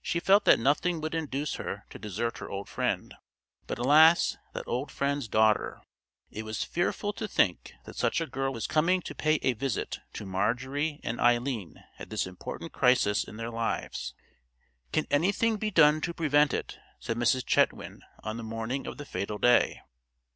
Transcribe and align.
She 0.00 0.20
felt 0.20 0.44
that 0.44 0.60
nothing 0.60 1.00
would 1.00 1.16
induce 1.16 1.54
her 1.54 1.84
to 1.90 1.98
desert 1.98 2.38
her 2.38 2.48
old 2.48 2.68
friend; 2.68 3.12
but 3.66 3.76
alas! 3.76 4.36
that 4.52 4.68
old 4.68 4.92
friend's 4.92 5.26
daughter! 5.26 5.80
It 6.30 6.44
was 6.44 6.62
fearful 6.62 7.12
to 7.14 7.26
think 7.26 7.72
that 7.84 7.96
such 7.96 8.20
a 8.20 8.26
girl 8.28 8.52
was 8.52 8.68
coming 8.68 9.02
to 9.02 9.16
pay 9.16 9.40
a 9.42 9.52
visit 9.54 9.98
to 10.12 10.24
Marjorie 10.24 11.00
and 11.02 11.20
Eileen 11.20 11.82
at 11.98 12.08
this 12.08 12.24
important 12.24 12.70
crisis 12.72 13.24
in 13.24 13.36
their 13.36 13.50
lives. 13.50 14.14
"Can 14.92 15.06
anything 15.10 15.56
be 15.56 15.72
done 15.72 16.00
to 16.02 16.14
prevent 16.14 16.54
it?" 16.54 16.78
said 17.00 17.16
Mrs. 17.16 17.44
Chetwynd 17.44 18.02
on 18.22 18.36
the 18.36 18.44
morning 18.44 18.86
of 18.86 18.96
the 18.96 19.04
fatal 19.04 19.38
day. 19.38 19.80